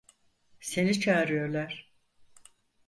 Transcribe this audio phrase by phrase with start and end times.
[0.59, 1.91] Seni çağırıyorlar.